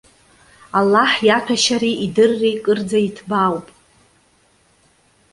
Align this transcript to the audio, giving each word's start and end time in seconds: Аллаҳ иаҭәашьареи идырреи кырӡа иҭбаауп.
Аллаҳ 0.79 1.11
иаҭәашьареи 1.27 1.95
идырреи 2.05 2.55
кырӡа 2.63 2.99
иҭбаауп. 3.07 3.67